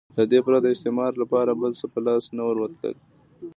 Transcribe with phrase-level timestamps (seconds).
[0.17, 2.95] له دې پرته استعمار لپاره بل څه په لاس نه ورتلل.